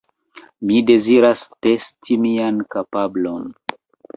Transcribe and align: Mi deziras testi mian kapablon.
Mi 0.69 0.79
deziras 0.87 1.43
testi 1.67 2.19
mian 2.25 2.59
kapablon. 2.77 3.49